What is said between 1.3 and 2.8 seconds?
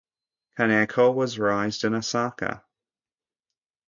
raised in Osaka.